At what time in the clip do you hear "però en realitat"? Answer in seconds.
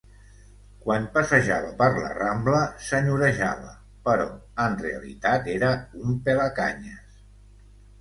4.09-5.55